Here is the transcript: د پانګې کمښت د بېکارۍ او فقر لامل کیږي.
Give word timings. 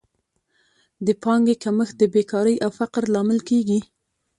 د 1.05 1.07
پانګې 1.23 1.55
کمښت 1.63 1.95
د 1.99 2.03
بېکارۍ 2.13 2.55
او 2.65 2.69
فقر 2.79 3.03
لامل 3.13 3.39
کیږي. 3.49 3.79